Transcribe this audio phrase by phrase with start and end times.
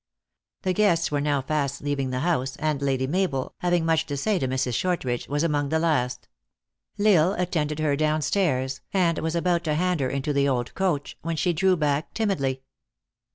[0.63, 4.39] The guests were now fast leaving the house, and Lady Mabel, having much to say
[4.39, 4.73] to Mrs.
[4.73, 6.27] Shortridge, was among the last.
[6.97, 10.73] L Isle attended her down stairs, and was about to hand her into the old
[10.73, 12.63] coach, when she drew back timidly.